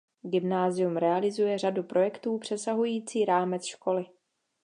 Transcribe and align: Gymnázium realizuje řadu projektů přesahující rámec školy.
Gymnázium 0.23 0.97
realizuje 0.97 1.57
řadu 1.57 1.83
projektů 1.83 2.37
přesahující 2.37 3.25
rámec 3.25 3.65
školy. 3.65 4.05